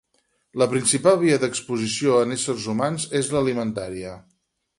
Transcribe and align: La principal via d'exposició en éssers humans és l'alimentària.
La 0.61 0.67
principal 0.69 1.19
via 1.23 1.37
d'exposició 1.43 2.17
en 2.23 2.37
éssers 2.37 2.67
humans 2.75 3.07
és 3.21 3.31
l'alimentària. 3.37 4.17